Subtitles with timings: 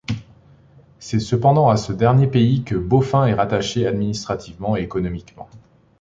[0.97, 5.47] C'est cependant à ce dernier pays que Beaufin est rattaché administrativement et économiquement.